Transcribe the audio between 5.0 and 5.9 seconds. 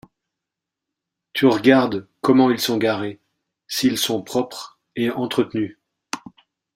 entretenus